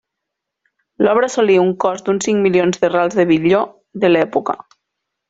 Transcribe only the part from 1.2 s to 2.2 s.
assolí un cost